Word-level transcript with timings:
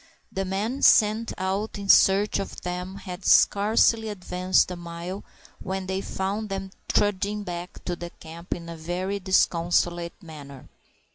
The 0.31 0.45
men 0.45 0.81
sent 0.81 1.31
out 1.37 1.77
in 1.77 1.87
search 1.87 2.39
of 2.39 2.61
them 2.61 2.95
had 2.95 3.23
scarcely 3.23 4.09
advanced 4.09 4.71
a 4.71 4.75
mile 4.75 5.23
when 5.59 5.85
they 5.85 6.01
found 6.01 6.49
them 6.49 6.71
trudging 6.87 7.43
back 7.43 7.85
to 7.85 7.95
the 7.95 8.09
camp 8.09 8.55
in 8.55 8.67
a 8.67 8.75
very 8.75 9.19
disconsolate 9.19 10.15
manner. 10.23 10.67